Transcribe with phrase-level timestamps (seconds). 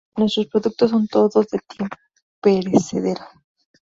[0.17, 1.95] Nuestros productos son todos de tiempo
[2.41, 3.21] perecedero.